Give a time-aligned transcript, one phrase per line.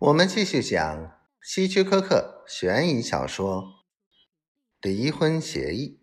[0.00, 3.62] 我们继续讲希区柯克悬疑小说
[4.80, 6.00] 《离婚协议》。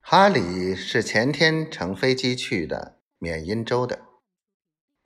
[0.00, 4.00] 哈里是前天乘飞机去的缅因州的。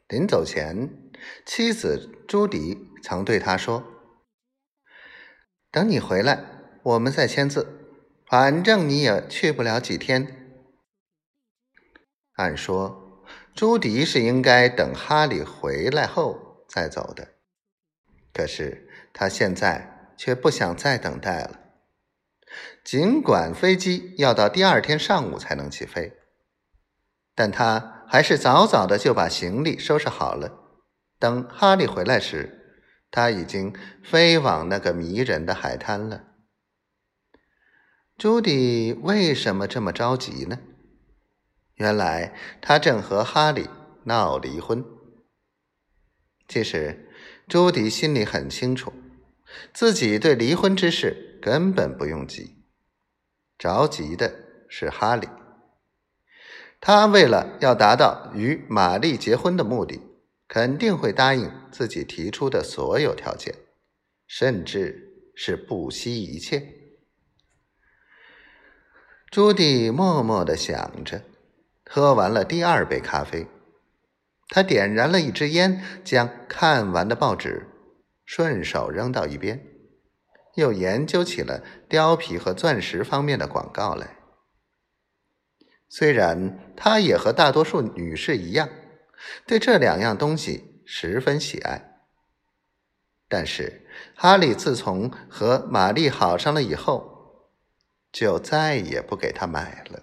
[0.09, 1.11] 临走前，
[1.45, 3.85] 妻子朱迪曾对他说
[5.71, 7.93] ：“等你回来，我们再签字。
[8.27, 10.51] 反正你也去不了几天。”
[12.37, 13.08] 按说。
[13.59, 17.31] 朱迪是应该等哈利回来后再走的，
[18.33, 21.59] 可是他现在却不想再等待了。
[22.85, 26.13] 尽管飞机要到第二天上午才能起飞，
[27.35, 30.79] 但他还是早早的就把行李收拾好了。
[31.19, 36.27] 等哈利回来时，他已经飞往那个迷人的海滩了。
[38.17, 40.61] 朱迪为什么这么着急呢？
[41.79, 43.69] 原来他正和哈利
[44.05, 44.85] 闹离婚。
[46.47, 47.09] 其实
[47.49, 48.93] 朱迪心里很清楚，
[49.73, 52.57] 自己对离婚之事根本不用急，
[53.59, 54.35] 着急的
[54.69, 55.29] 是哈利。
[56.81, 60.01] 他为了要达到与玛丽结婚的目的，
[60.47, 63.55] 肯定会答应自己提出的所有条件，
[64.27, 66.75] 甚至是不惜一切。
[69.31, 71.23] 朱迪默默的想着。
[71.89, 73.47] 喝完了第二杯咖啡，
[74.49, 77.67] 他点燃了一支烟，将看完的报纸
[78.25, 79.65] 顺手扔到一边，
[80.57, 84.19] 又研究起了貂皮和钻石方面的广告来。
[85.89, 88.69] 虽然他也和大多数女士一样，
[89.47, 92.03] 对这两样东西十分喜爱，
[93.27, 97.51] 但是哈利自从和玛丽好上了以后，
[98.13, 100.03] 就再也不给他买了。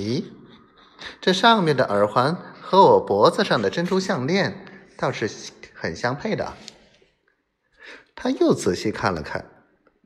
[0.00, 0.24] 咦，
[1.20, 4.64] 这上面的耳环和我脖子上的珍珠项链
[4.96, 5.30] 倒是
[5.74, 6.54] 很相配的。
[8.14, 9.50] 他又仔细看了看，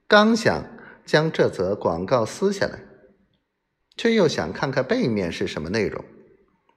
[0.08, 0.64] 刚想
[1.06, 2.80] 将这则广告撕下来，
[3.96, 6.04] 却又想看看背面是什么内容，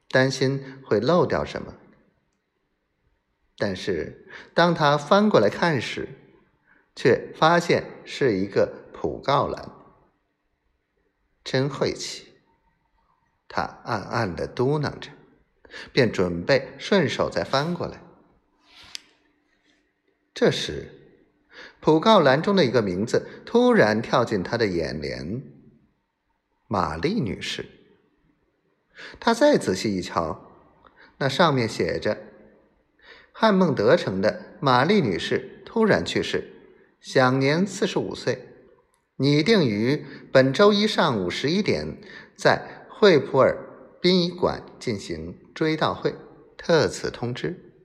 [0.10, 1.74] 担心会漏掉什么。
[3.58, 6.10] 但是当他翻过来看时，
[6.96, 9.72] 却发现是一个普告栏，
[11.44, 12.27] 真晦气。
[13.50, 15.10] 他暗暗的嘟囔着，
[15.94, 18.02] 便准备顺手再翻过来。
[20.34, 20.92] 这时，
[21.80, 25.42] 普告栏中的一个名字突然跳进他的眼帘：
[26.68, 27.66] 玛丽女士。
[29.20, 30.52] 他再仔细一瞧，
[31.18, 32.18] 那上面写着
[33.32, 36.52] ：“汉孟德城的玛丽女士突然去世，
[37.00, 38.48] 享年四十五岁，
[39.16, 41.98] 拟定于本周一上午十一点
[42.36, 43.56] 在。”惠普尔
[44.02, 46.16] 殡仪馆进行追悼会，
[46.58, 47.76] 特此通知。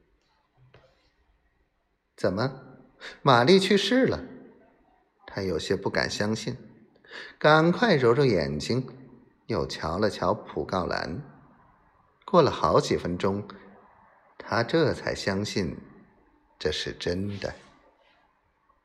[2.17, 2.50] 怎么，
[3.21, 4.25] 玛丽去世了？
[5.27, 6.56] 他有些不敢相信，
[7.39, 8.89] 赶快揉揉眼睛，
[9.49, 11.22] 又瞧了瞧普告栏。
[12.25, 13.47] 过了好几分钟，
[14.39, 15.77] 他这才相信
[16.59, 17.55] 这是真的。